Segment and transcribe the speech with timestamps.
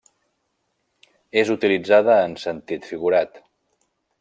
[1.41, 3.39] És utilitzada en sentit figurat.